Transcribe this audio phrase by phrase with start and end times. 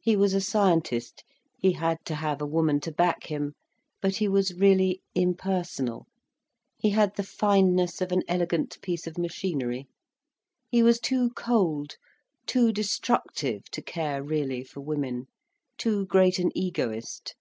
[0.00, 1.22] He was a scientist,
[1.56, 3.52] he had to have a woman to back him.
[4.00, 6.08] But he was really impersonal,
[6.76, 9.86] he had the fineness of an elegant piece of machinery.
[10.68, 11.94] He was too cold,
[12.44, 15.26] too destructive to care really for women,
[15.76, 17.36] too great an egoist.